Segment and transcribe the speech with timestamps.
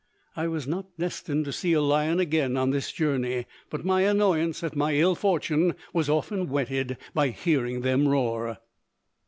[0.35, 4.63] I was not destined to see a lion again on this journey, but my annoyance
[4.63, 8.57] at my ill fortune was often whetted by hearing them roar.